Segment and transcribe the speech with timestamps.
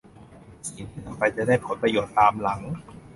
[0.69, 2.61] สิ่งที่ทำไปจะได้ผลประโยชน์ตามหลัง